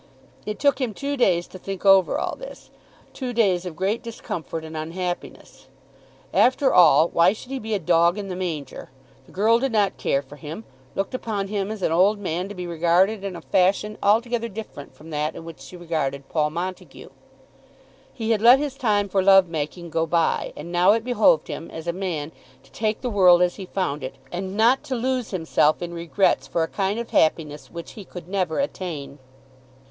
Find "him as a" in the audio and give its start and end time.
21.47-21.93